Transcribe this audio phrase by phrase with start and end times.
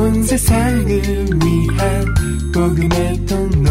[0.00, 2.14] 온 세상을 위한
[2.54, 3.70] 복음의 통로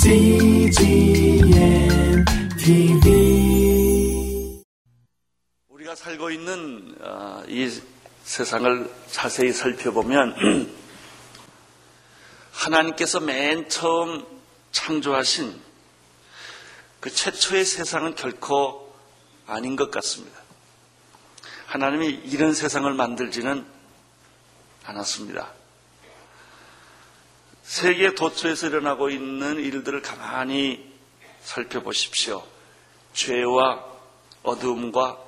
[0.00, 1.48] CGM
[2.56, 4.62] TV
[5.70, 7.68] 우리가 살고 있는 어, 이
[8.22, 10.70] 세상을 자세히 살펴보면
[12.52, 14.24] 하나님께서 맨 처음
[14.70, 15.60] 창조하신
[17.00, 18.94] 그 최초의 세상은 결코
[19.48, 20.38] 아닌 것 같습니다.
[21.66, 23.74] 하나님이 이런 세상을 만들지는
[24.86, 25.52] 않았습니다.
[27.62, 30.94] 세계 도처에서 일어나고 있는 일들을 가만히
[31.42, 32.44] 살펴보십시오.
[33.12, 33.84] 죄와
[34.42, 35.18] 어두움과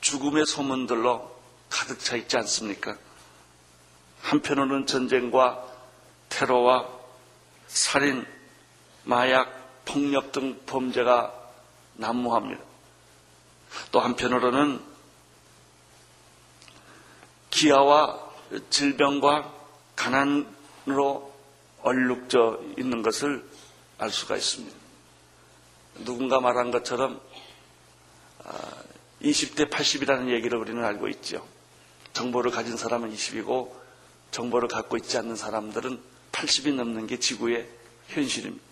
[0.00, 1.34] 죽음의 소문들로
[1.68, 2.96] 가득 차 있지 않습니까?
[4.22, 5.66] 한편으로는 전쟁과
[6.30, 6.88] 테러와
[7.66, 8.26] 살인,
[9.02, 11.32] 마약, 폭력 등 범죄가
[11.94, 12.62] 난무합니다.
[13.92, 14.80] 또 한편으로는
[17.50, 18.23] 기아와
[18.70, 19.52] 질병과
[19.96, 21.34] 가난으로
[21.82, 23.44] 얼룩져 있는 것을
[23.98, 24.76] 알 수가 있습니다.
[26.04, 27.20] 누군가 말한 것처럼
[29.22, 31.46] 20대 80이라는 얘기를 우리는 알고 있죠.
[32.12, 33.72] 정보를 가진 사람은 20이고
[34.30, 36.00] 정보를 갖고 있지 않는 사람들은
[36.32, 37.68] 80이 넘는 게 지구의
[38.08, 38.64] 현실입니다.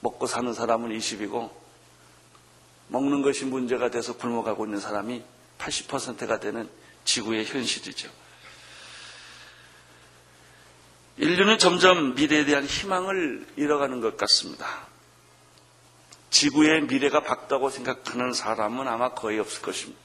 [0.00, 1.50] 먹고 사는 사람은 20이고
[2.88, 5.22] 먹는 것이 문제가 돼서 굶어가고 있는 사람이
[5.58, 6.68] 80%가 되는
[7.04, 8.10] 지구의 현실이죠.
[11.18, 14.86] 인류는 점점 미래에 대한 희망을 잃어가는 것 같습니다.
[16.30, 20.00] 지구의 미래가 밝다고 생각하는 사람은 아마 거의 없을 것입니다.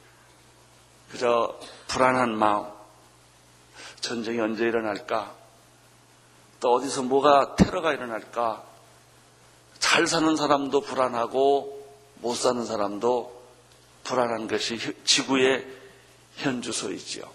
[1.11, 2.65] 그저 불안한 마음,
[4.01, 5.35] 전쟁이 언제 일어날까?
[6.59, 8.63] 또 어디서 뭐가 테러가 일어날까?
[9.77, 13.43] 잘 사는 사람도 불안하고 못 사는 사람도
[14.03, 15.67] 불안한 것이 지구의
[16.37, 17.25] 현주소이지요.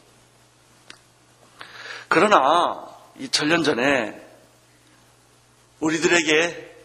[2.09, 4.21] 그러나 2000년 전에
[5.81, 6.77] 우리들에게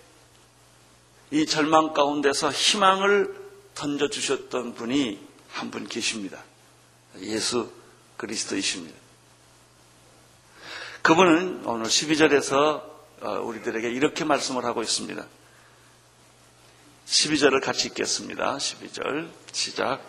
[1.32, 3.36] 이 절망 가운데서 희망을
[3.76, 5.20] 던져주셨던 분이
[5.52, 6.44] 한 분 계십니다.
[7.20, 7.72] 예수
[8.18, 8.98] 그리스도이십니다.
[11.04, 12.84] 그분은 오늘 12절에서
[13.44, 15.26] 우리들에게 이렇게 말씀을 하고 있습니다.
[17.06, 18.58] 12절을 같이 읽겠습니다.
[18.58, 20.02] 12절 시작.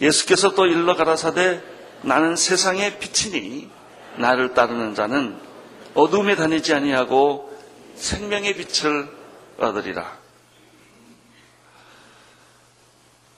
[0.00, 1.62] 예수께서 또 일러 가라사대
[2.02, 3.70] 나는 세상의 빛이니
[4.18, 5.40] 나를 따르는 자는
[5.94, 7.56] 어둠에 다니지 아니하고
[7.96, 9.08] 생명의 빛을
[9.58, 10.18] 얻으리라.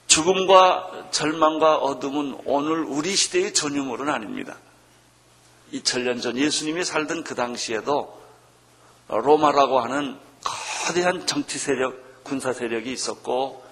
[0.06, 4.56] 죽음과 절망과 어둠은 오늘 우리 시대의 전유물은 아닙니다.
[5.72, 8.18] 2000년 전 예수님이 살던 그 당시에도
[9.08, 10.18] 로마라고 하는
[10.86, 13.64] 거대한 정치 세력, 군사 세력이 있었고,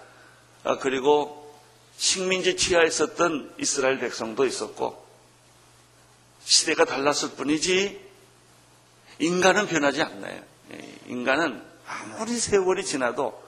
[0.81, 1.59] 그리고
[1.97, 5.03] 식민지 치하에 있었던 이스라엘 백성도 있었고,
[6.45, 8.04] 시대가 달랐을 뿐이지,
[9.19, 10.43] 인간은 변하지 않나요?
[11.07, 13.43] 인간은 아무리 세월이 지나도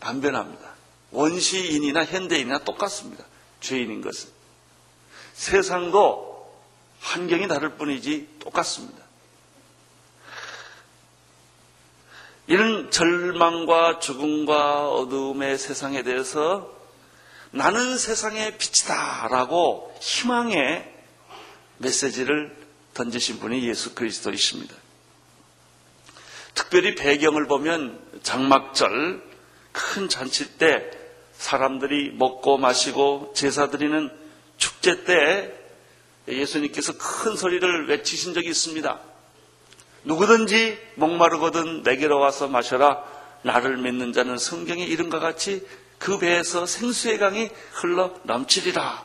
[0.00, 0.74] 안 변합니다.
[1.10, 3.24] 원시인이나 현대인이나 똑같습니다.
[3.60, 4.30] 죄인인 것은.
[5.34, 6.34] 세상도
[7.00, 9.04] 환경이 다를 뿐이지 똑같습니다.
[12.46, 16.70] 이런 절망과 죽음과 어둠의 세상에 대해서
[17.52, 20.92] 나는 세상의 빛이다 라고 희망의
[21.78, 22.63] 메시지를
[22.94, 24.74] 던지신 분이 예수 그리스도이십니다.
[26.54, 29.22] 특별히 배경을 보면 장막절
[29.72, 30.90] 큰 잔치 때
[31.36, 34.10] 사람들이 먹고 마시고 제사 드리는
[34.56, 35.52] 축제 때
[36.28, 39.00] 예수님께서 큰 소리를 외치신 적이 있습니다.
[40.04, 43.02] 누구든지 목마르거든 내게로 와서 마셔라.
[43.42, 45.66] 나를 믿는 자는 성경의 이름과 같이
[45.98, 49.04] 그 배에서 생수의 강이 흘러 넘치리라.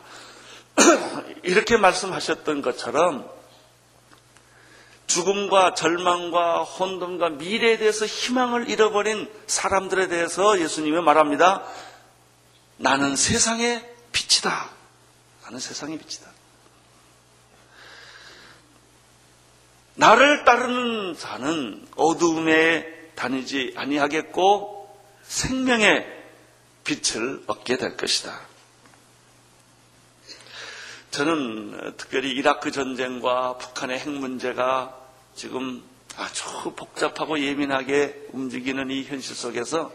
[1.42, 3.39] 이렇게 말씀하셨던 것처럼
[5.10, 11.64] 죽음과 절망과 혼돈과 미래에 대해서 희망을 잃어버린 사람들에 대해서 예수님이 말합니다.
[12.76, 14.70] 나는 세상의 빛이다.
[15.42, 16.30] 나는 세상의 빛이다.
[19.96, 22.86] 나를 따르는 자는 어두움에
[23.16, 26.06] 다니지 아니하겠고 생명의
[26.84, 28.40] 빛을 얻게 될 것이다.
[31.10, 34.99] 저는 특별히 이라크 전쟁과 북한의 핵 문제가
[35.40, 35.82] 지금
[36.18, 36.44] 아주
[36.76, 39.90] 복잡하고 예민하게 움직이는 이 현실 속에서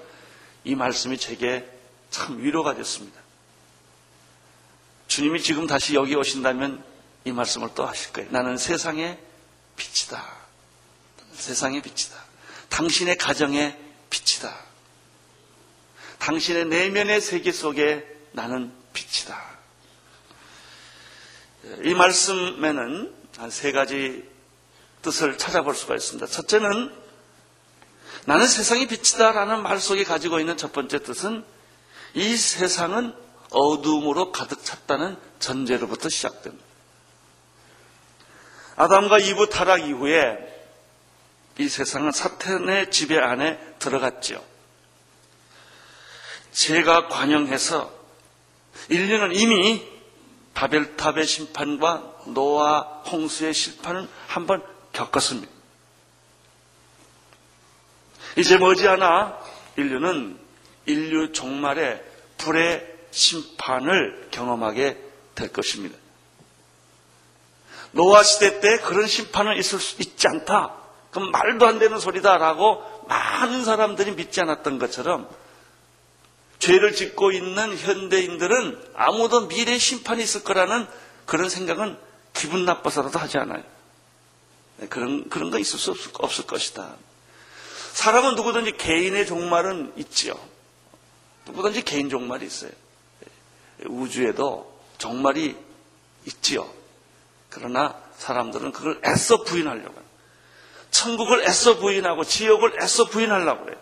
[0.63, 1.69] 이 말씀이 제게
[2.09, 3.21] 참 위로가 됐습니다.
[5.07, 6.83] 주님이 지금 다시 여기 오신다면
[7.25, 8.31] 이 말씀을 또 하실 거예요.
[8.31, 9.19] 나는 세상의
[9.75, 10.25] 빛이다.
[11.33, 12.17] 세상의 빛이다.
[12.69, 13.77] 당신의 가정의
[14.09, 14.51] 빛이다.
[16.17, 19.39] 당신의 내면의 세계 속에 나는 빛이다.
[21.83, 24.34] 이 말씀에는 한 세 가지
[25.05, 26.25] 뜻을 찾아볼 수가 있습니다.
[26.25, 26.91] 첫째는
[28.25, 31.45] 나는 세상이 빛이다라는 말 속에 가지고 있는 첫 번째 뜻은
[32.15, 33.13] 이 세상은
[33.51, 36.65] 어둠으로 가득 찼다는 전제로부터 시작됩니다.
[38.77, 40.37] 아담과 이브 타락 이후에
[41.59, 44.43] 이 세상은 사탄의 지배 안에 들어갔죠.
[46.51, 47.93] 죄가 관영해서
[48.89, 49.85] 인류는 이미
[50.55, 52.79] 바벨탑의 심판과 노아
[53.11, 55.51] 홍수의 심판을 한번 겪었습니다.
[58.37, 59.37] 이제 머지않아
[59.77, 60.37] 인류는
[60.87, 62.03] 인류 종말의
[62.37, 65.01] 불의 심판을 경험하게
[65.35, 65.97] 될 것입니다.
[67.91, 70.75] 노아 시대 때 그런 심판은 있을 수 있지 않다.
[71.11, 75.29] 그럼 말도 안 되는 소리다라고 많은 사람들이 믿지 않았던 것처럼
[76.59, 80.87] 죄를 짓고 있는 현대인들은 아무도 미래 심판이 있을 거라는
[81.25, 81.97] 그런 생각은
[82.33, 83.63] 기분 나빠서라도 하지 않아요.
[84.77, 86.95] 네, 그런, 그런 거 있을 수 없을, 없을 것이다.
[87.93, 90.33] 사람은 누구든지 개인의 종말은 있지요.
[91.45, 92.71] 누구든지 개인 종말이 있어요.
[93.19, 95.55] 네, 우주에도 종말이
[96.25, 96.69] 있지요.
[97.49, 100.05] 그러나 사람들은 그걸 애써 부인하려고 해요.
[100.91, 103.77] 천국을 애써 부인하고 지옥을 애써 부인하려고 해요.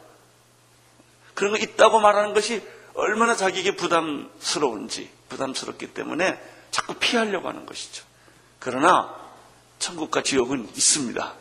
[1.33, 2.61] 그런 거 있다고 말하는 것이
[2.93, 6.39] 얼마나 자기에게 부담스러운지 부담스럽기 때문에
[6.71, 8.03] 자꾸 피하려고 하는 것이죠.
[8.59, 9.22] 그러나
[9.83, 11.33] 천국과 지옥은 있습니다.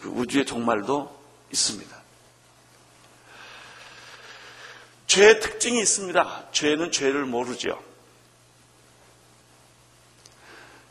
[0.00, 1.14] 그 우주의 종말도
[1.52, 1.94] 있습니다.
[5.06, 6.46] 죄의 특징이 있습니다.
[6.52, 7.78] 죄는 죄를 모르죠.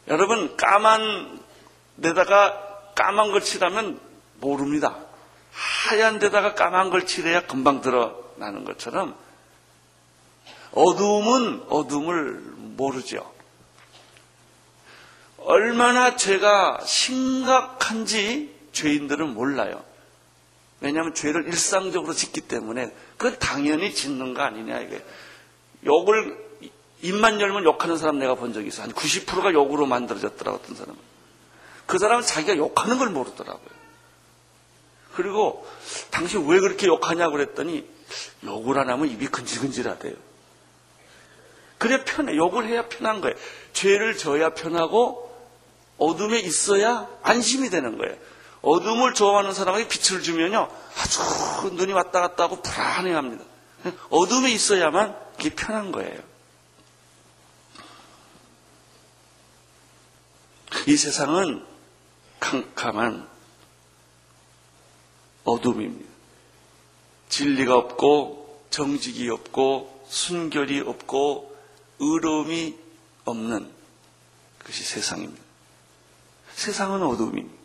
[0.10, 1.42] 여러분 까만
[2.00, 4.00] 데다가 까만 걸 칠하면
[4.36, 5.00] 모릅니다.
[5.52, 9.18] 하얀 데다가 까만 걸 칠해야 금방 드러나는 것처럼
[10.74, 13.33] 어두움은 어둠을 모르죠.
[15.46, 19.84] 얼마나 죄가 심각한지 죄인들은 몰라요.
[20.80, 25.04] 왜냐하면 죄를 일상적으로 짓기 때문에 그건 당연히 짓는 거 아니냐 이게
[25.86, 26.38] 욕을
[27.02, 28.84] 입만 열면 욕하는 사람 내가 본 적이 있어.
[28.84, 31.00] 한 90%가 욕으로 만들어졌더라고 어떤 사람은.
[31.86, 33.84] 그 사람은 자기가 욕하는 걸 모르더라고요.
[35.14, 35.68] 그리고
[36.10, 37.86] 당신 왜 그렇게 욕하냐고 그랬더니
[38.46, 40.14] 욕을 안 하면 입이 근질근질하대요.
[41.78, 42.36] 그래 편해.
[42.38, 43.36] 욕을 해야 편한 거예요.
[43.74, 45.33] 죄를 져야 편하고
[46.04, 48.16] 어둠에 있어야 안심이 되는 거예요.
[48.62, 53.44] 어둠을 좋아하는 사람에게 빛을 주면요 아주 눈이 왔다 갔다 하고 불안해합니다.
[54.10, 56.20] 어둠에 있어야만 그게 편한 거예요.
[60.88, 61.66] 이 세상은
[62.40, 63.28] 캄캄한
[65.46, 66.12] 어둠입니다.
[67.30, 71.56] 진리가 없고 정직이 없고 순결이 없고
[72.00, 72.78] 의로움이
[73.26, 73.72] 없는
[74.66, 75.43] 것이 세상입니다.
[76.56, 77.64] 세상은 어둠입니다.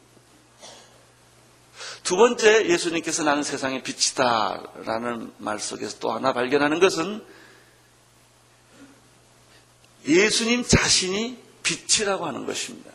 [2.02, 7.22] 두 번째 예수님께서 나는 세상의 빛이다라는 말 속에서 또 하나 발견하는 것은
[10.06, 12.90] 예수님 자신이 빛이라고 하는 것입니다.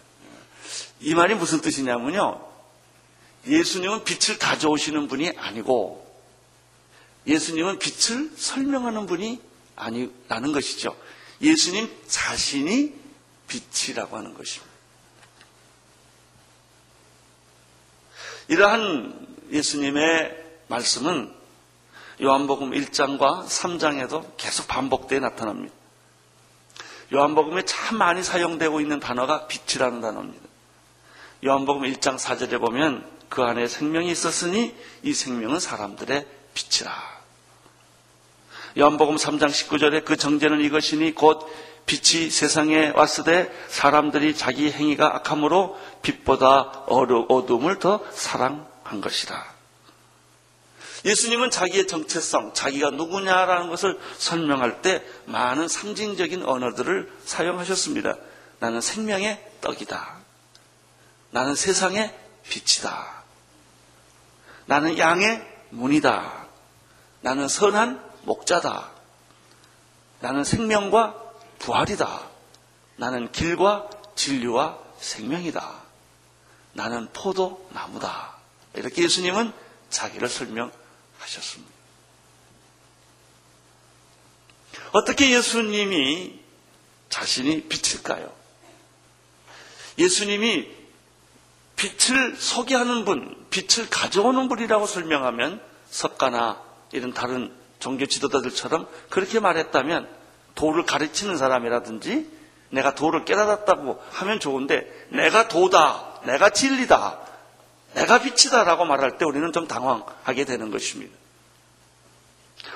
[0.99, 2.43] 이 말이 무슨 뜻이냐면요.
[3.45, 6.03] 예수님은 빛을 가져오시는 분이 아니고
[7.27, 9.39] 예수님은 빛을 설명하는 분이
[9.75, 10.95] 아니라는 것이죠.
[11.41, 12.93] 예수님 자신이
[13.47, 14.72] 빛이라고 하는 것입니다.
[18.47, 21.31] 이러한 예수님의 말씀은
[22.21, 25.73] 요한복음 1장과 3장에도 계속 반복되어 나타납니다.
[27.13, 30.47] 요한복음에 참 많이 사용되고 있는 단어가 빛이라는 단어입니다.
[31.45, 37.13] 요한복음 1장 4절에 보면 그 안에 생명이 있었으니 이 생명은 사람들의 빛이라.
[38.77, 41.47] 요한복음 3장 19절에 그 정제는 이것이니 곧
[41.85, 49.53] 빛이 세상에 왔으되 사람들이 자기 행위가 악함으로 빛보다 어둠을 더 사랑한 것이라.
[51.05, 58.15] 예수님은 자기의 정체성, 자기가 누구냐라는 것을 설명할 때 많은 상징적인 언어들을 사용하셨습니다.
[58.59, 60.17] 나는 생명의 떡이다.
[61.31, 62.15] 나는 세상의
[62.47, 63.23] 빛이다.
[64.65, 66.47] 나는 양의 문이다.
[67.21, 68.89] 나는 선한 목자다.
[70.21, 71.23] 나는 생명과
[71.63, 72.29] 부활이다.
[72.98, 75.82] 나는 길과 진리와 생명이다.
[76.74, 78.36] 나는 포도나무다.
[78.75, 79.53] 이렇게 예수님은
[79.89, 81.74] 자기를 설명하셨습니다.
[84.91, 86.39] 어떻게 예수님이
[87.10, 88.32] 자신이 빛일까요?
[89.98, 90.70] 예수님이
[91.75, 100.23] 빛을 소개하는 분, 빛을 가져오는 분이라고 설명하면 석가나 이런 다른 종교 지도자들처럼 그렇게 말했다면
[100.55, 102.29] 도를 가르치는 사람이라든지
[102.69, 107.19] 내가 도를 깨달았다고 하면 좋은데 내가 도다, 내가 진리다,
[107.93, 111.15] 내가 빛이다라고 말할 때 우리는 좀 당황하게 되는 것입니다.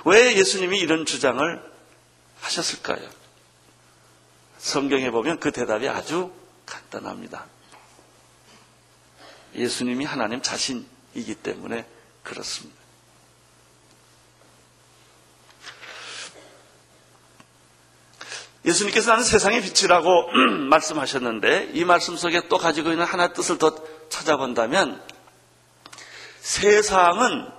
[0.05, 1.71] 왜 예수님이 이런 주장을
[2.41, 3.09] 하셨을까요?
[4.57, 6.31] 성경에 보면 그 대답이 아주
[6.65, 7.45] 간단합니다.
[9.55, 11.85] 예수님이 하나님 자신이기 때문에
[12.23, 12.77] 그렇습니다.
[18.67, 20.31] 예수님께서 나는 세상의 빛이라고
[20.69, 23.73] 말씀하셨는데 이 말씀 속에 또 가지고 있는 하나 뜻을 더
[24.09, 25.01] 찾아본다면
[26.41, 27.49] 세상은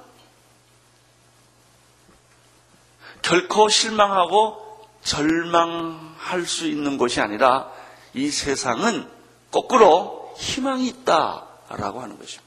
[3.22, 7.70] 결코 실망하고 절망할 수 있는 것이 아니라
[8.12, 9.08] 이 세상은
[9.50, 12.44] 거꾸로 희망이 있다라고 하는 것입니다.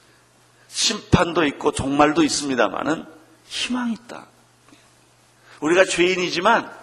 [0.68, 3.06] 심판도 있고 종말도 있습니다만은
[3.48, 4.28] 희망이 있다.
[5.60, 6.81] 우리가 죄인이지만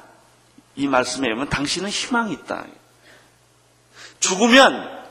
[0.79, 2.65] 이 말씀에 의하면 당신은 희망이 있다.
[4.21, 5.05] 죽으면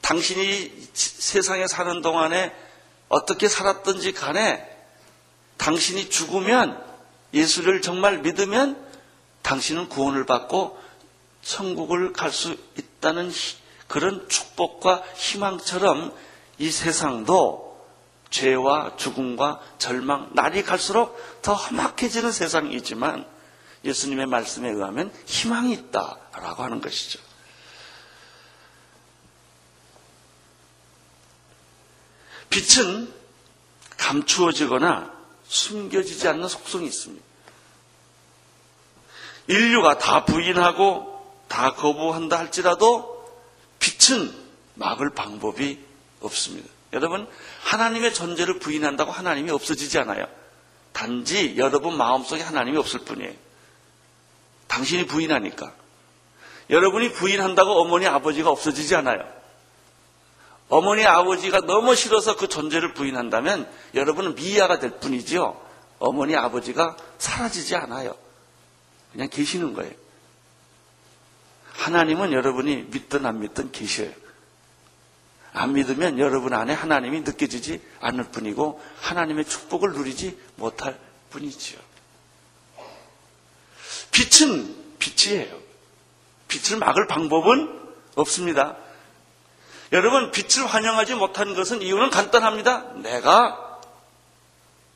[0.00, 2.54] 당신이 세상에 사는 동안에
[3.08, 4.64] 어떻게 살았든지 간에
[5.56, 6.80] 당신이 죽으면
[7.34, 8.80] 예수를 정말 믿으면
[9.42, 10.80] 당신은 구원을 받고
[11.42, 13.32] 천국을 갈 수 있다는
[13.88, 16.14] 그런 축복과 희망처럼
[16.58, 17.84] 이 세상도
[18.30, 23.35] 죄와 죽음과 절망, 날이 갈수록 더 험악해지는 세상이지만
[23.86, 27.20] 예수님의 말씀에 의하면 희망이 있다라고 하는 것이죠.
[32.50, 33.12] 빛은
[33.96, 35.12] 감추어지거나
[35.46, 37.24] 숨겨지지 않는 속성이 있습니다.
[39.48, 43.16] 인류가 다 부인하고 다 거부한다 할지라도
[43.78, 44.34] 빛은
[44.74, 45.78] 막을 방법이
[46.20, 46.68] 없습니다.
[46.92, 47.28] 여러분,
[47.62, 50.26] 하나님의 존재를 부인한다고 하나님이 없어지지 않아요.
[50.92, 53.34] 단지 여러분 마음속에 하나님이 없을 뿐이에요.
[54.68, 55.72] 당신이 부인하니까.
[56.70, 59.24] 여러분이 부인한다고 어머니 아버지가 없어지지 않아요.
[60.68, 65.60] 어머니 아버지가 너무 싫어서 그 존재를 부인한다면 여러분은 미아가 될 뿐이지요.
[65.98, 68.16] 어머니 아버지가 사라지지 않아요.
[69.12, 69.92] 그냥 계시는 거예요.
[71.72, 74.10] 하나님은 여러분이 믿든 안 믿든 계셔요.
[75.52, 80.98] 안 믿으면 여러분 안에 하나님이 느껴지지 않을 뿐이고 하나님의 축복을 누리지 못할
[81.30, 81.78] 뿐이지요.
[84.16, 85.60] 빛은 빛이에요.
[86.48, 88.76] 빛을 막을 방법은 없습니다.
[89.92, 92.94] 여러분, 빛을 환영하지 못한 것은 이유는 간단합니다.
[93.02, 93.80] 내가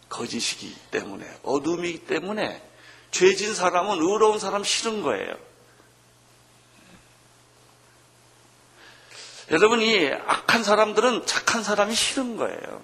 [0.08, 2.62] 거짓이기 때문에, 어둠이기 때문에,
[3.10, 5.34] 죄진 사람은 의로운 사람 싫은 거예요.
[9.50, 12.82] 여러분 이 악한 사람들은 착한 사람이 싫은 거예요.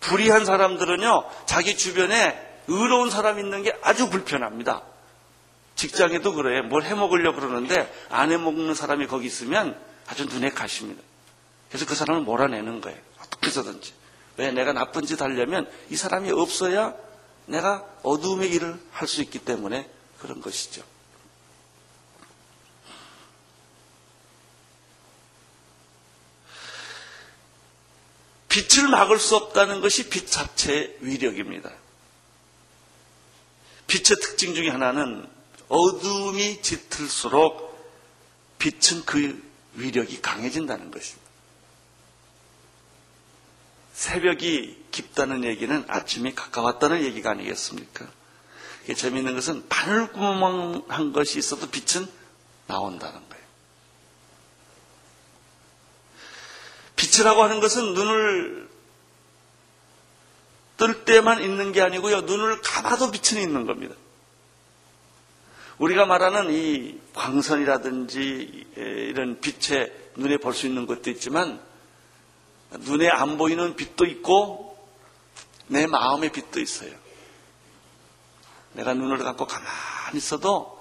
[0.00, 4.82] 불의한 사람들은요, 자기 주변에 의로운 사람 있는 게 아주 불편합니다.
[5.76, 6.64] 직장에도 그래요.
[6.64, 11.02] 뭘 해먹으려고 그러는데 안 해먹는 사람이 거기 있으면 아주 눈에 가십니다.
[11.68, 12.98] 그래서 그 사람을 몰아내는 거예요.
[13.20, 13.92] 어떻게 해서든지.
[14.38, 16.94] 왜 내가 나쁜 짓 하려면 이 사람이 없어야
[17.46, 20.82] 내가 어두움의 일을 할 수 있기 때문에 그런 것이죠.
[28.48, 31.70] 빛을 막을 수 없다는 것이 빛 자체의 위력입니다.
[33.86, 35.28] 빛의 특징 중에 하나는
[35.68, 37.66] 어둠이 짙을수록
[38.58, 39.42] 빛은 그
[39.74, 41.26] 위력이 강해진다는 것입니다.
[43.92, 48.06] 새벽이 깊다는 얘기는 아침이 가까웠다는 얘기가 아니겠습니까?
[48.94, 52.06] 재미있는 것은 바늘구멍한 것이 있어도 빛은
[52.66, 53.44] 나온다는 거예요.
[56.94, 58.68] 빛이라고 하는 것은 눈을
[60.76, 62.22] 뜰 때만 있는 게 아니고요.
[62.22, 63.94] 눈을 감아도 빛은 있는 겁니다.
[65.78, 71.60] 우리가 말하는 이 광선이라든지 이런 빛에 눈에 볼 수 있는 것도 있지만
[72.70, 74.78] 눈에 안 보이는 빛도 있고
[75.66, 76.92] 내 마음의 빛도 있어요.
[78.72, 80.80] 내가 눈을 감고 가만히 있어도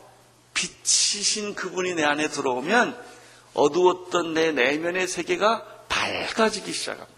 [0.54, 3.16] 빛이신 그분이 내 안에 들어오면
[3.54, 7.14] 어두웠던 내 내면의 세계가 밝아지기 시작합니다.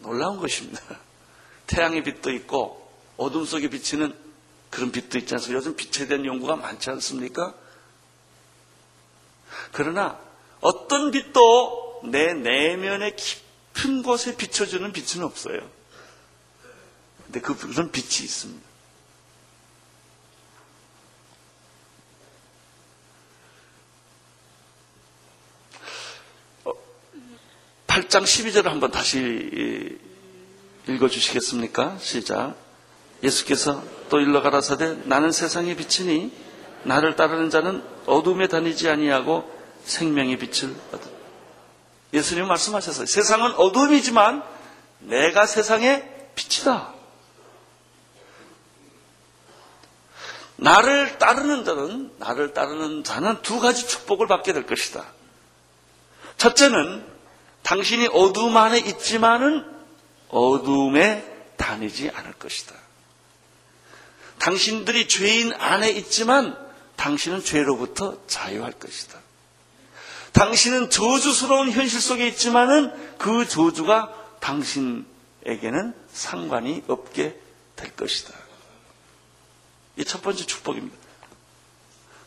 [0.00, 0.80] 놀라운 것입니다.
[1.66, 4.27] 태양의 빛도 있고 어둠 속에 비치는
[4.70, 5.58] 그런 빛도 있지 않습니까?
[5.58, 7.54] 요즘 빛에 대한 연구가 많지 않습니까?
[9.72, 10.18] 그러나
[10.60, 15.58] 어떤 빛도 내 내면의 깊은 곳에 비춰주는 빛은 없어요.
[17.26, 18.68] 근데 그, 그런 빛이 있습니다.
[27.86, 29.98] 8장 12절을 한번 다시
[30.86, 31.98] 읽어주시겠습니까?
[31.98, 32.67] 시작.
[33.22, 36.32] 예수께서 또 일러 가라사대 나는 세상의 빛이니
[36.84, 39.50] 나를 따르는 자는 어둠에 다니지 아니하고
[39.84, 41.18] 생명의 빛을 얻은.
[42.12, 43.06] 예수님 말씀하셨어요.
[43.06, 44.42] 세상은 어둠이지만
[45.00, 46.94] 내가 세상의 빛이다.
[50.56, 55.04] 나를 따르는 자는 나를 따르는 자는 두 가지 축복을 받게 될 것이다.
[56.36, 57.04] 첫째는
[57.62, 59.64] 당신이 어둠 안에 있지만은
[60.28, 61.24] 어둠에
[61.56, 62.74] 다니지 않을 것이다.
[64.48, 66.56] 당신들이 죄인 안에 있지만
[66.96, 69.18] 당신은 죄로부터 자유할 것이다.
[70.32, 77.38] 당신은 저주스러운 현실 속에 있지만은 그 저주가 당신에게는 상관이 없게
[77.76, 78.32] 될 것이다.
[79.98, 80.96] 이 첫 번째 축복입니다.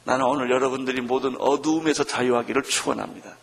[0.03, 3.35] 나는 오늘 여러분들이 모든 어두움에서 자유하기를 축원합니다.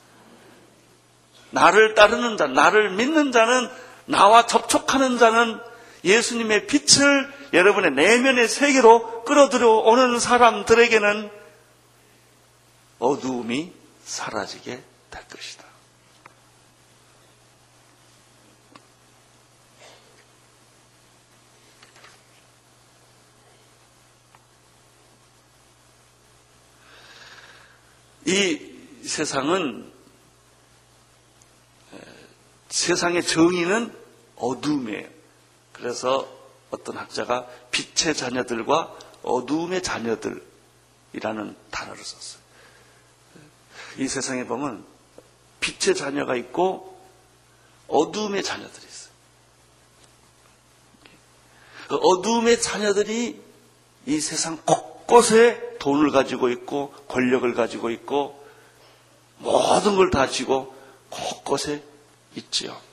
[1.50, 3.68] 나를 따르는 자, 나를 믿는 자는
[4.04, 5.58] 나와 접촉하는 자는
[6.04, 11.30] 예수님의 빛을 여러분의 내면의 세계로 끌어들여 오는 사람들에게는
[12.98, 13.72] 어두움이
[14.04, 15.64] 사라지게 될 것이다.
[28.26, 28.60] 이
[29.06, 29.90] 세상은
[32.68, 33.94] 세상의 정의는
[34.36, 35.08] 어둠이에요.
[35.72, 36.37] 그래서
[36.70, 42.42] 어떤 학자가 빛의 자녀들과 어둠의 자녀들이라는 단어를 썼어요.
[43.98, 44.84] 이 세상에 보면
[45.60, 46.98] 빛의 자녀가 있고
[47.88, 49.12] 어둠의 자녀들이 있어요.
[51.88, 53.40] 그 어둠의 자녀들이
[54.06, 58.46] 이 세상 곳곳에 돈을 가지고 있고 권력을 가지고 있고
[59.38, 60.74] 모든 걸다 쥐고
[61.10, 61.82] 곳곳에
[62.36, 62.87] 있지요.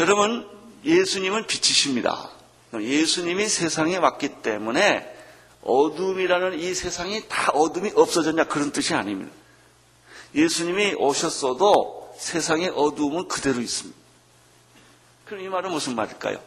[0.00, 0.48] 여러분,
[0.82, 2.30] 예수님은 빛이십니다.
[2.72, 5.14] 예수님이 세상에 왔기 때문에
[5.60, 9.30] 어둠이라는 이 세상이 다 어둠이 없어졌냐 그런 뜻이 아닙니다.
[10.34, 13.98] 예수님이 오셨어도 세상의 어둠은 그대로 있습니다.
[15.26, 16.40] 그럼 이 말은 무슨 말일까요?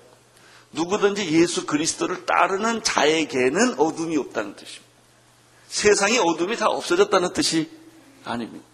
[0.72, 4.86] 누구든지 예수 그리스도를 따르는 자에게는 어둠이 없다는 뜻입니다.
[5.68, 7.70] 세상의 어둠이 다 없어졌다는 뜻이
[8.26, 8.66] 아닙니다.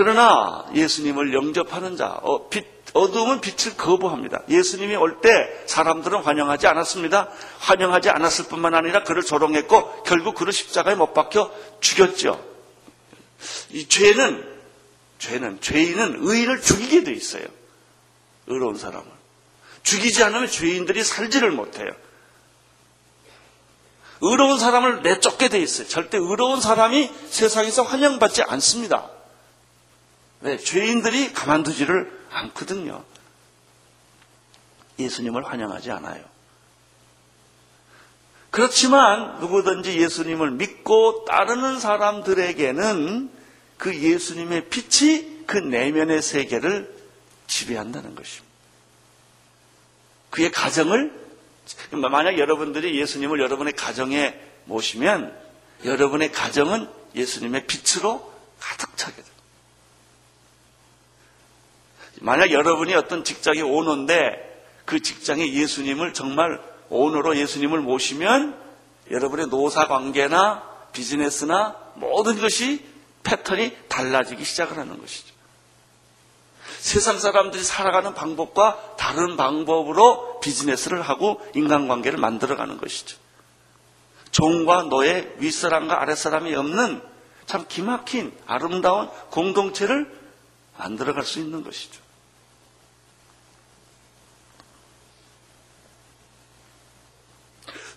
[0.00, 4.40] 그러나 예수님을 영접하는 자, 어, 빛, 어둠은 빛을 거부합니다.
[4.48, 5.28] 예수님이 올 때
[5.66, 7.28] 사람들은 환영하지 않았습니다.
[7.58, 12.42] 환영하지 않았을 뿐만 아니라 그를 조롱했고 결국 그를 십자가에 못 박혀 죽였죠.
[13.72, 14.42] 이 죄는
[15.18, 17.44] 죄는 죄인은 의인을 죽이게 돼 있어요.
[18.46, 19.04] 의로운 사람을
[19.82, 21.90] 죽이지 않으면 죄인들이 살지를 못해요.
[24.22, 25.86] 의로운 사람을 내쫓게 돼 있어요.
[25.88, 29.19] 절대 의로운 사람이 세상에서 환영받지 않습니다.
[30.40, 30.56] 왜?
[30.56, 33.04] 죄인들이 가만두지를 않거든요.
[34.98, 36.22] 예수님을 환영하지 않아요.
[38.50, 43.30] 그렇지만 누구든지 예수님을 믿고 따르는 사람들에게는
[43.78, 46.94] 그 예수님의 빛이 그 내면의 세계를
[47.46, 48.50] 지배한다는 것입니다.
[50.30, 51.12] 그의 가정을
[52.10, 55.36] 만약 여러분들이 예수님을 여러분의 가정에 모시면
[55.84, 59.39] 여러분의 가정은 예수님의 빛으로 가득 차게 됩니다.
[62.20, 64.50] 만약 여러분이 어떤 직장의 오너인데
[64.84, 68.58] 그 직장에 예수님을 정말 오너로 예수님을 모시면
[69.10, 72.84] 여러분의 노사 관계나 비즈니스나 모든 것이
[73.22, 75.30] 패턴이 달라지기 시작을 하는 것이죠.
[76.78, 83.18] 세상 사람들이 살아가는 방법과 다른 방법으로 비즈니스를 하고 인간관계를 만들어가는 것이죠.
[84.30, 87.02] 종과 노예, 윗사람과 아랫사람이 없는
[87.46, 90.10] 참 기막힌 아름다운 공동체를
[90.78, 92.00] 만들어갈 수 있는 것이죠.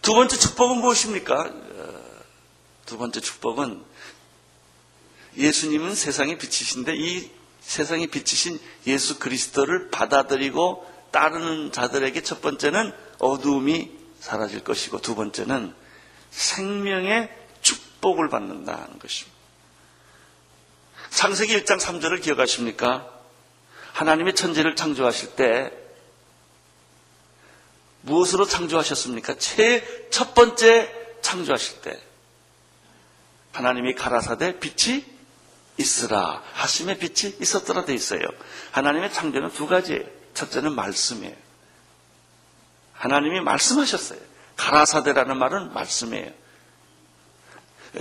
[0.04, 1.34] 두 번째 축복은 무엇입니까?
[1.34, 2.04] 어,
[2.86, 3.82] 두 번째 축복은
[5.38, 14.62] 예수님은 세상의 빛이신데 이 세상의 빛이신 예수 그리스도를 받아들이고 따르는 자들에게 첫 번째는 어두움이 사라질
[14.62, 15.74] 것이고 두 번째는
[16.32, 19.38] 생명의 축복을 받는다는 것입니다.
[21.12, 23.10] 창세기 1장 3절을 기억하십니까?
[23.94, 25.83] 하나님의 천지를 창조하실 때
[28.04, 29.36] 무엇으로 창조하셨습니까?
[29.38, 32.00] 제 첫 번째 창조하실 때
[33.52, 35.04] 하나님이 가라사대 빛이
[35.78, 38.22] 있으라 하심의 빛이 있었더라 돼 있어요.
[38.74, 40.04] 하나님의 창조는 두 가지예요.
[40.36, 41.36] 첫째는 말씀이에요.
[42.94, 44.20] 하나님이 말씀하셨어요.
[44.56, 46.32] 가라사대라는 말은 말씀이에요.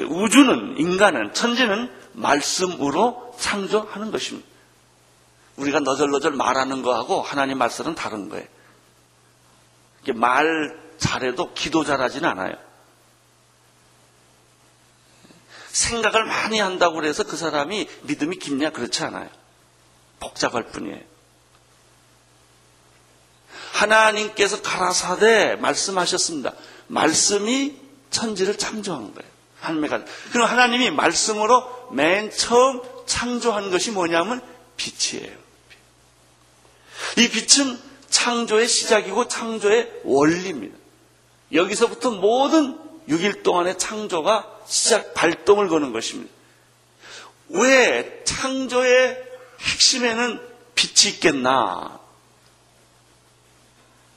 [0.09, 4.47] 우주는 인간은 천지는 말씀으로 창조하는 것입니다.
[5.57, 8.47] 우리가 너절너절 말하는 거하고 하나님 말씀은 다른 거예요.
[10.11, 12.55] 말 잘해도 기도 잘하지는 않아요.
[15.69, 18.71] 생각을 많이 한다고 해서 그 사람이 믿음이 깊냐?
[18.71, 19.29] 그렇지 않아요.
[20.21, 21.01] 복잡할 뿐이에요.
[23.73, 26.53] 하나님께서 가라사대 말씀하셨습니다.
[26.89, 27.77] 말씀이
[28.11, 29.33] 천지를 창조한 거예요.
[29.61, 34.43] 하나님의 그럼 하나님이 말씀으로 맨 처음 창조한 것이 뭐냐면
[34.77, 35.33] 빛이에요.
[37.17, 37.92] 이 빛은
[38.23, 40.79] 창조의 시작이고 창조의 원리입니다.
[41.53, 46.33] 여기서부터 모든 6일 동안의 창조가 시작 발동을 거는 것입니다.
[47.49, 49.21] 왜 창조의
[49.59, 50.41] 핵심에는
[50.77, 51.99] 빛이 있겠나?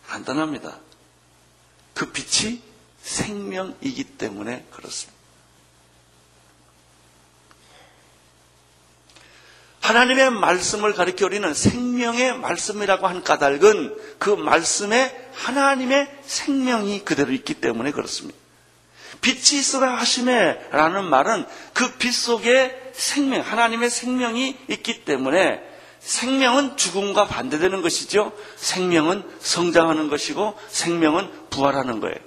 [0.05, 0.79] 간단합니다.
[1.95, 2.61] 그 빛이
[3.01, 5.14] 생명이기 때문에 그렇습니다.
[9.85, 17.91] 하나님의 말씀을 가리켜 우리는 생명의 말씀이라고 한 까닭은 그 말씀에 하나님의 생명이 그대로 있기 때문에
[17.91, 18.37] 그렇습니다.
[19.21, 25.61] 빛이 있으라 하심에 라는 말은 그 빛 속에 생명, 하나님의 생명이 있기 때문에
[25.99, 28.31] 생명은 죽음과 반대되는 것이죠.
[28.55, 32.17] 생명은 성장하는 것이고 생명은 부활하는 거예요.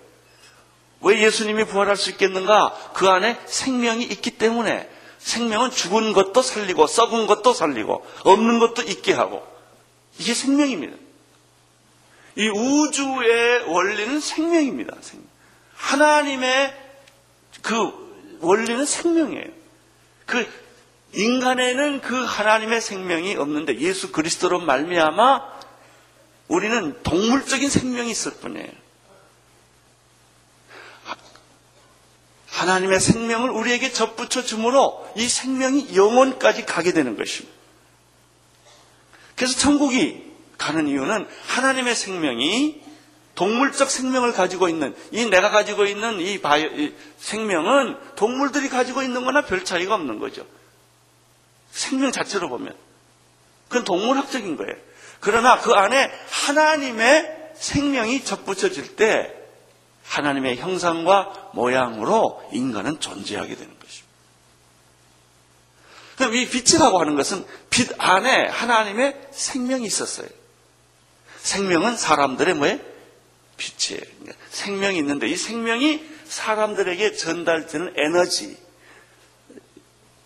[1.01, 2.75] 왜 예수님이 부활할 수 있겠는가?
[2.95, 4.89] 그 안에 생명이 있기 때문에
[5.29, 9.47] 생명은 죽은 것도 살리고 썩은 것도 살리고 없는 것도 있게 하고
[10.19, 10.97] 이게 생명입니다.
[12.37, 14.97] 이 우주의 원리는 생명입니다.
[15.75, 16.75] 하나님의
[17.63, 19.47] 그 원리는 생명이에요.
[20.25, 20.49] 그
[21.13, 25.59] 인간에는 그 하나님의 생명이 없는데 예수 그리스도로 말미암아
[26.49, 28.88] 우리는 동물적인 생명이 있을 뿐이에요.
[32.59, 37.57] 하나님의 생명을 우리에게 접붙여 주므로 이 생명이 영원까지 가게 되는 것입니다.
[39.37, 40.25] 그래서 천국이
[40.59, 42.83] 가는 이유는 하나님의 생명이
[43.37, 49.25] 동물적 생명을 가지고 있는 이 내가 가지고 있는 이, 바이오, 이 생명은 동물들이 가지고 있는
[49.25, 50.45] 거나 별 차이가 없는 거죠.
[51.71, 52.75] 생명 자체로 보면
[53.69, 54.75] 그건 동물학적인 거예요.
[55.21, 59.38] 그러나 그 안에 하나님의 생명이 접붙여질 때
[60.09, 64.09] 하나님의 형상과 모양으로 인간은 존재하게 되는 것입니다.
[66.17, 70.29] 그럼 이 빛이라고 하는 것은 빛 안에 하나님의 생명이 있었어요.
[71.39, 72.81] 생명은 사람들의 뭐에
[73.57, 74.03] 빛이에요.
[74.21, 78.57] 그러니까 생명이 있는데 이 생명이 사람들에게 전달되는 에너지,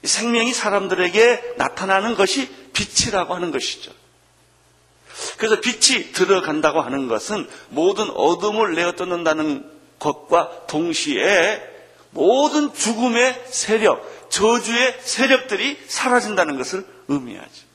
[0.04, 3.92] 생명이 사람들에게 나타나는 것이 빛이라고 하는 것이죠.
[5.36, 11.62] 그래서 빛이 들어간다고 하는 것은 모든 어둠을 내어 뜯는다는 것과 동시에
[12.10, 17.72] 모든 죽음의 세력, 저주의 세력들이 사라진다는 것을 의미하죠.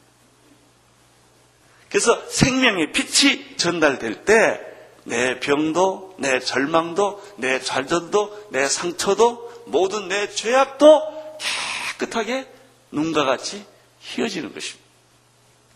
[1.90, 4.68] 그래서 생명의 빛이 전달될 때
[5.08, 11.38] 내 병도, 내 절망도, 내 좌절도, 내 상처도, 모든 내 죄악도
[11.98, 12.46] 깨끗하게
[12.92, 13.66] 눈과 같이
[14.02, 14.86] 휘어지는 것입니다.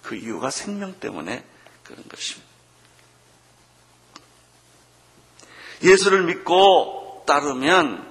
[0.02, 1.46] 그 이유가 생명 때문에
[1.92, 2.50] 그런 것입니다.
[5.84, 8.10] 예수를 믿고 따르면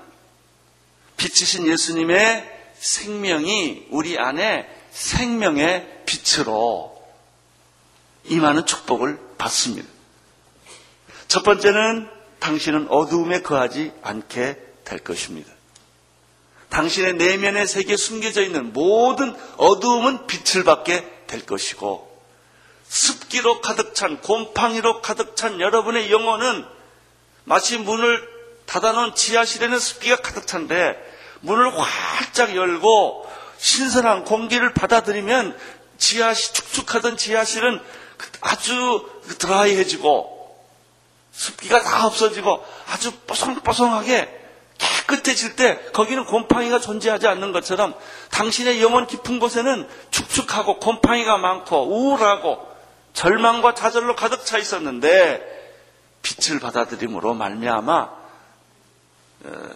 [1.16, 7.00] 빛이신 예수님의 생명이 우리 안에 생명의 빛으로
[8.24, 9.88] 임하는 축복을 받습니다.
[11.28, 12.08] 첫 번째는
[12.40, 15.50] 당신은 어두움에 거하지 않게 될 것입니다.
[16.70, 22.09] 당신의 내면의 세계에 숨겨져 있는 모든 어두움은 빛을 받게 될 것이고
[22.90, 26.66] 습기로 가득 찬 곰팡이로 가득 찬 여러분의 영혼은
[27.44, 28.28] 마치 문을
[28.66, 30.96] 닫아놓은 지하실에는 습기가 가득 찬데
[31.40, 35.56] 문을 활짝 열고 신선한 공기를 받아들이면
[35.98, 37.80] 지하실 축축하던 지하실은
[38.40, 40.58] 아주 드라이해지고
[41.30, 44.38] 습기가 다 없어지고 아주 뽀송뽀송하게
[44.78, 47.94] 깨끗해질 때 거기는 곰팡이가 존재하지 않는 것처럼
[48.30, 52.69] 당신의 영혼 깊은 곳에는 축축하고 곰팡이가 많고 우울하고
[53.20, 55.44] 절망과 좌절로 가득 차 있었는데
[56.22, 58.20] 빛을 받아들임으로 말미암아
[59.42, 59.74] 어,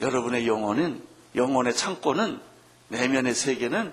[0.00, 2.40] 여러분의 영혼은 영혼의 창고는
[2.88, 3.92] 내면의 세계는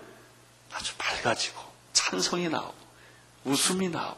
[0.71, 2.73] 아주 밝아지고 찬송이 나오고
[3.43, 4.17] 웃음이 나오고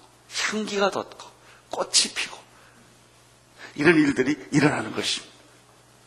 [0.52, 1.28] 향기가 돋고
[1.72, 2.38] 꽃이 피고
[3.74, 5.34] 이런 일들이 일어나는 것입니다.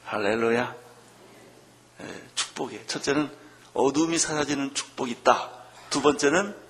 [0.05, 0.77] 할렐루야.
[2.03, 2.87] 예, 축복이에요.
[2.87, 3.33] 첫째는
[3.75, 5.51] 어둠이 사라지는 축복이 있다.
[5.91, 6.70] 두 번째는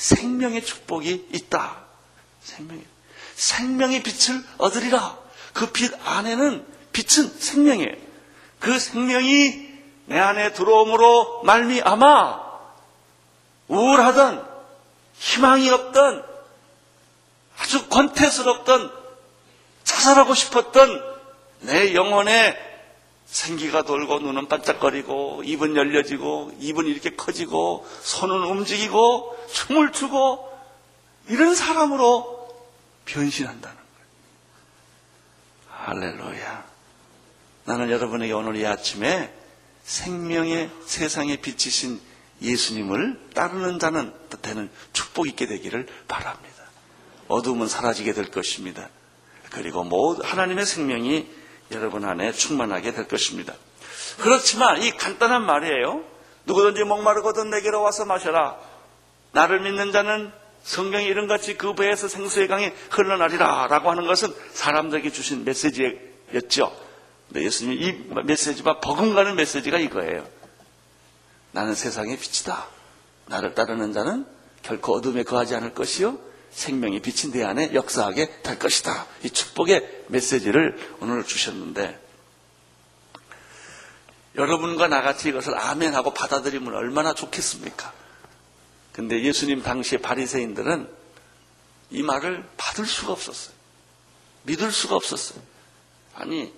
[0.00, 1.76] 생명의 축복이 있다.
[2.42, 2.84] 생명의
[3.34, 5.18] 생명의 빛을 얻으리라.
[5.52, 7.94] 그 빛 안에는 빛은 생명이에요.
[8.60, 9.68] 그 생명이
[10.06, 12.40] 내 안에 들어옴으로 말미암아
[13.68, 14.48] 우울하던
[15.18, 16.24] 희망이 없던
[17.58, 18.90] 아주 권태스럽던
[19.84, 21.04] 자살하고 싶었던
[21.60, 22.69] 내 영혼에
[23.30, 30.50] 생기가 돌고 눈은 반짝거리고 입은 열려지고 입은 이렇게 커지고 손은 움직이고 춤을 추고
[31.28, 32.48] 이런 사람으로
[33.04, 33.86] 변신한다는 거예요.
[35.68, 36.64] 할렐루야.
[37.66, 39.32] 나는 여러분에게 오늘 이 아침에
[39.84, 42.00] 생명의 세상에 비치신
[42.42, 44.12] 예수님을 따르는 자는
[44.42, 46.64] 되는 축복 있게 되기를 바랍니다.
[47.28, 48.88] 어둠은 사라지게 될 것입니다.
[49.50, 51.39] 그리고 모두 하나님의 생명이
[51.72, 53.54] 여러분 안에 충만하게 될 것입니다.
[54.18, 56.04] 그렇지만 이 간단한 말이에요.
[56.46, 58.58] 누구든지 목마르거든 내게로 와서 마셔라.
[59.32, 65.10] 나를 믿는 자는 성경에 이런 같이 그 배에서 생수의 강이 흘러나리라 라고 하는 것은 사람들에게
[65.10, 66.90] 주신 메시지였죠.
[67.28, 67.92] 네, 예수님이 이
[68.24, 70.26] 메시지와 버금가는 메시지가 이거예요.
[71.52, 72.66] 나는 세상의 빛이다.
[73.26, 74.26] 나를 따르는 자는
[74.62, 76.18] 결코 어둠에 거하지 않을 것이요.
[76.50, 79.06] 생명이 빛인 내 안에 역사하게 될 것이다.
[79.22, 81.98] 이 축복의 메시지를 오늘 주셨는데
[84.36, 87.92] 여러분과 나같이 이것을 아멘하고 받아들이면 얼마나 좋겠습니까?
[88.92, 90.88] 근데 예수님 당시의 바리새인들은
[91.90, 93.54] 이 말을 받을 수가 없었어요.
[94.44, 95.40] 믿을 수가 없었어요.
[96.14, 96.52] 아니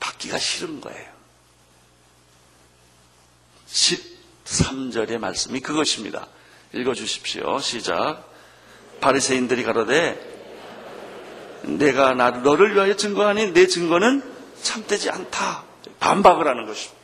[0.00, 1.10] 받기가 싫은 거예요.
[3.68, 6.26] 13절의 말씀이 그것입니다.
[6.72, 7.60] 읽어 주십시오.
[7.60, 8.29] 시작.
[9.00, 10.28] 바리새인들이 가로되
[11.62, 14.22] 내가 나 너를 위하여 증거하니 내 증거는
[14.62, 15.64] 참되지 않다.
[15.98, 17.00] 반박을 하는 것입니다.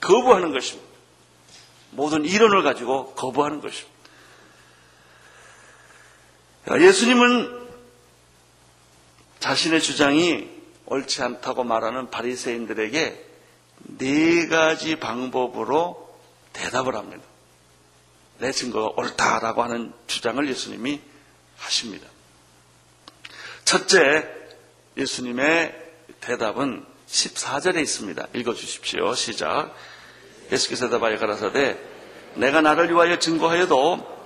[0.00, 0.88] 거부하는 것입니다.
[1.90, 3.98] 모든 이론을 가지고 거부하는 것입니다.
[6.70, 7.68] 예수님은
[9.40, 10.48] 자신의 주장이
[10.86, 13.26] 옳지 않다고 말하는 바리새인들에게
[13.98, 16.08] 네 가지 방법으로
[16.52, 17.22] 대답을 합니다.
[18.38, 21.00] 내 증거가 옳다라고 하는 주장을 예수님이
[21.58, 22.06] 하십니다.
[23.64, 24.26] 첫째,
[24.96, 25.74] 예수님의
[26.20, 28.26] 대답은 14절에 있습니다.
[28.34, 29.14] 읽어주십시오.
[29.14, 29.74] 시작.
[30.50, 31.78] 예수께서 대답하여 가라사대
[32.34, 34.18] 내가 나를 위하여 증거하여도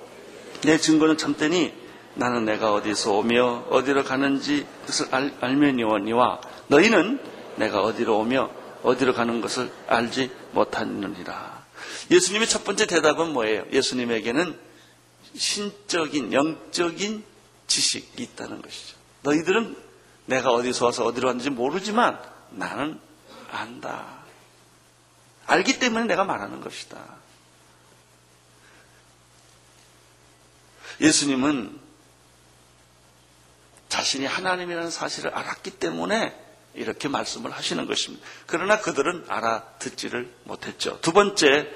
[0.62, 1.74] 내 증거는 참되니
[2.14, 7.20] 나는 내가 어디서 오며 어디로 가는지 그것을 알, 알면이오니와 너희는
[7.56, 8.50] 내가 어디로 오며
[8.82, 11.62] 어디로 가는 것을 알지 못하느니라.
[12.10, 13.64] 예수님의 첫 번째 대답은 뭐예요?
[13.72, 14.58] 예수님에게는
[15.36, 17.24] 신적인 영적인
[17.66, 18.96] 지식이 있다는 것이죠.
[19.22, 19.76] 너희들은
[20.26, 23.00] 내가 어디서 와서 어디로 왔는지 모르지만 나는
[23.50, 24.22] 안다.
[25.46, 26.98] 알기 때문에 내가 말하는 것이다.
[31.00, 31.80] 예수님은
[33.88, 36.38] 자신이 하나님이라는 사실을 알았기 때문에
[36.74, 38.26] 이렇게 말씀을 하시는 것입니다.
[38.46, 40.98] 그러나 그들은 알아듣지를 못했죠.
[41.00, 41.68] 두 번째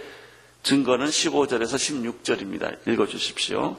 [0.62, 1.77] 증거는 15절에서
[2.25, 2.88] 16절입니다.
[2.88, 3.77] 읽어주십시오.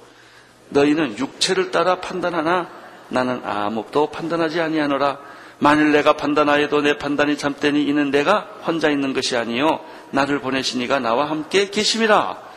[0.70, 2.70] 너희는 육체를 따라 판단하나
[3.10, 5.20] 나는 아무것도 판단하지 아니하노라.
[5.60, 9.80] 만일 내가 판단하여도 내 판단이 참되니 이는 내가 혼자 있는 것이 아니요
[10.12, 12.48] 나를 보내시니가 나와 함께 계심이라.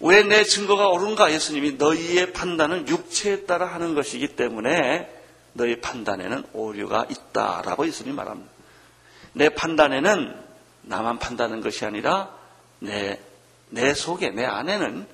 [0.00, 1.32] 왜 내 증거가 옳은가?
[1.32, 5.10] 예수님이 너희의 판단은 육체에 따라 하는 것이기 때문에
[5.52, 8.50] 너희 판단에는 오류가 있다라고 예수님이 말합니다.
[9.32, 10.34] 내 판단에는
[10.82, 12.30] 나만 판단하는 것이 아니라
[12.80, 13.20] 내,
[13.70, 15.06] 내 속에, 내 안에는,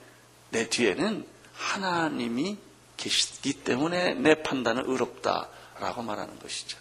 [0.50, 2.58] 내 뒤에는 하나님이
[2.96, 6.78] 계시기 때문에 내 판단은 의롭다라고 말하는 것이죠.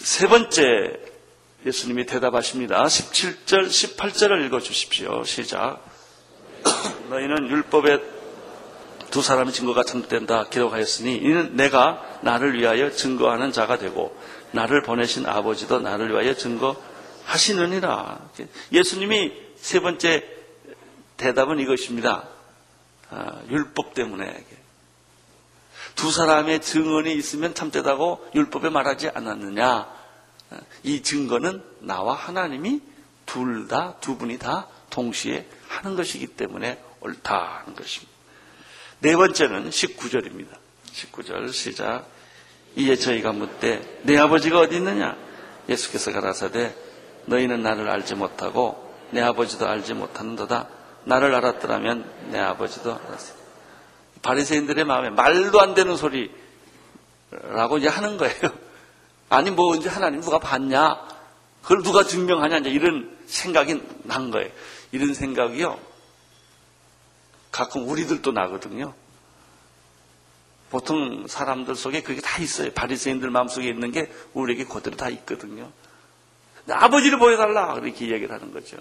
[0.00, 0.98] 세 번째
[1.64, 2.82] 예수님이 대답하십니다.
[2.84, 5.24] 17절, 18절을 읽어 주십시오.
[5.24, 5.84] 시작.
[7.10, 7.98] 너희는 율법에
[9.10, 14.16] 두 사람의 증거가 참된다 기록하였으니 이는 내가 나를 위하여 증거하는 자가 되고
[14.50, 16.76] 나를 보내신 아버지도 나를 위하여 증거
[17.26, 18.30] 하시느니라.
[18.72, 20.24] 예수님이 세 번째
[21.16, 22.28] 대답은 이것입니다.
[23.10, 24.44] 아, 율법 때문에
[25.94, 29.88] 두 사람의 증언이 있으면 참되다고 율법에 말하지 않았느냐?
[30.84, 32.80] 이 증거는 나와 하나님이
[33.24, 38.12] 둘 다, 두 분이 다 동시에 하는 것이기 때문에 옳다는 것입니다.
[39.00, 40.56] 네 번째는 19절입니다.
[40.92, 42.06] 19절 시작.
[42.76, 45.16] 이에 저희가 묻되 내 아버지가 어디 있느냐?
[45.68, 46.74] 예수께서 가라사대
[47.26, 50.68] 너희는 나를 알지 못하고 내 아버지도 알지 못하는도다.
[51.04, 53.34] 나를 알았더라면 내 아버지도 알았어.
[54.22, 58.36] 바리새인들의 마음에 말도 안 되는 소리라고 이제 하는 거예요.
[59.28, 61.06] 아니 뭐 이제 하나님 누가 봤냐?
[61.62, 62.58] 그걸 누가 증명하냐?
[62.58, 64.50] 이제 이런 생각이 난 거예요.
[64.92, 65.78] 이런 생각이요.
[67.50, 68.94] 가끔 우리들도 나거든요.
[70.70, 72.72] 보통 사람들 속에 그게 다 있어요.
[72.72, 75.70] 바리새인들 마음속에 있는 게 우리에게 그대로 다 있거든요.
[76.68, 78.76] 아버지를 보여달라 이렇게 얘기를 하는 거죠.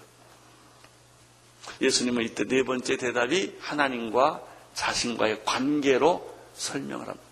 [1.82, 4.42] 예수님은 이때 네 번째 대답이 하나님과
[4.74, 7.26] 자신과의 관계로 설명을 합니다.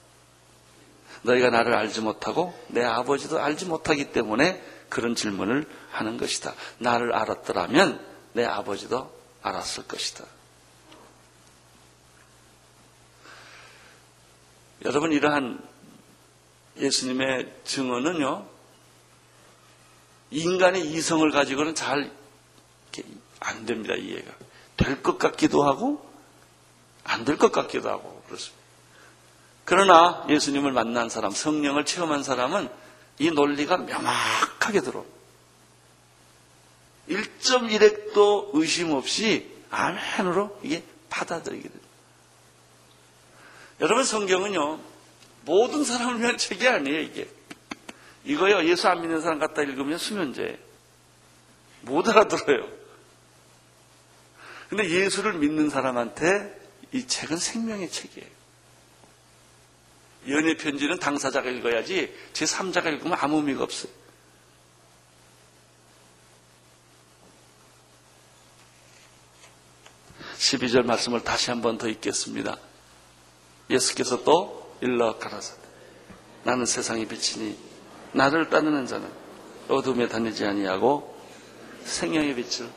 [1.24, 6.54] 너희가 나를 알지 못하고 내 아버지도 알지 못하기 때문에 그런 질문을 하는 것이다.
[6.80, 9.12] 나를 알았더라면 내 아버지도
[9.42, 10.26] 알았을 것이다.
[14.86, 15.63] 여러분 이러한
[16.78, 18.53] 예수님의 증언은요
[20.34, 22.12] 인간의 이성을 가지고는 잘
[23.39, 24.32] 안 됩니다 이해가
[24.78, 26.06] 될 것 같기도 하고
[27.04, 28.63] 안 될 것 같기도 하고 그렇습니다.
[29.65, 32.69] 그러나 예수님을 만난 사람, 성령을 체험한 사람은
[33.19, 35.06] 이 논리가 명확하게 들어.
[37.10, 41.88] 1.1핵도 의심 없이 아멘으로 이게 받아들이게 됩니다.
[43.82, 44.80] 여러분 성경은요
[45.46, 47.30] 모든 사람을 위한 책이 아니에요 이게.
[48.26, 50.60] 이거요 예수 안 믿는 사람 갖다 읽으면 수면제.
[51.82, 52.70] 못 알아들어요.
[54.70, 56.60] 근데 예수를 믿는 사람한테
[56.94, 58.30] 이 책은 생명의 책이에요.
[60.30, 63.92] 연애 편지는 당사자가 읽어야지 제 3자가 읽으면 아무 의미가 없어요.
[70.38, 72.58] 12절 말씀을 다시 한 번 더 읽겠습니다.
[73.70, 75.56] 예수께서 또 일러 가라사
[76.44, 77.58] 나는 세상의 빛이니
[78.13, 79.10] 나를 따르는 자는
[79.67, 81.17] 어둠에 다니지 아니하고
[81.84, 82.69] 생명의 빛을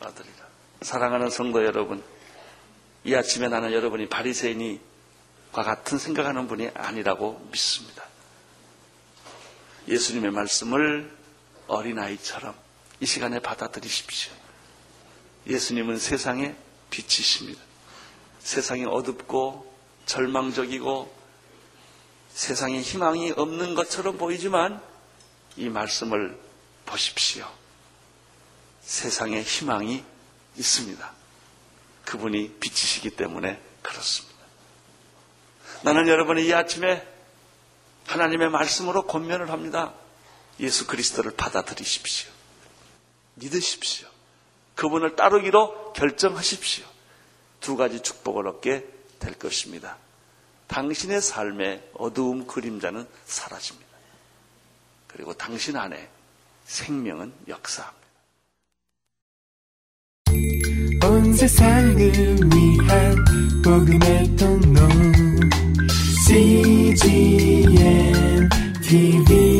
[0.00, 0.46] 얻으리라.
[0.82, 2.02] 사랑하는 성도 여러분,
[3.04, 4.82] 이 아침에 나는 여러분이 바리새인이과
[5.52, 8.04] 같은 생각하는 분이 아니라고 믿습니다.
[9.88, 11.10] 예수님의 말씀을
[11.68, 12.54] 어린아이처럼
[13.00, 14.32] 이 시간에 받아들이십시오.
[15.46, 16.56] 예수님은 세상의
[16.90, 17.60] 빛이십니다.
[18.40, 19.74] 세상이 어둡고
[20.06, 21.12] 절망적이고
[22.36, 24.82] 세상에 희망이 없는 것처럼 보이지만
[25.56, 26.38] 이 말씀을
[26.84, 27.50] 보십시오.
[28.82, 30.04] 세상에 희망이
[30.58, 31.12] 있습니다.
[32.04, 34.36] 그분이 빛이시기 때문에 그렇습니다.
[35.82, 37.08] 나는 여러분이 이 아침에
[38.06, 39.94] 하나님의 말씀으로 권면을 합니다.
[40.60, 42.30] 예수 그리스도를 받아들이십시오.
[43.36, 44.08] 믿으십시오.
[44.74, 46.84] 그분을 따르기로 결정하십시오.
[47.60, 48.86] 두 가지 축복을 얻게
[49.20, 49.96] 될 것입니다.
[50.66, 53.86] 당신의 삶의 어두움 그림자는 사라집니다.
[55.06, 56.08] 그리고 당신 안에
[56.64, 58.06] 생명은 역사합니다.
[61.06, 63.24] 온 세상을 위한
[63.64, 64.80] 복음의 통로
[66.26, 67.68] CGM
[68.82, 69.55] TV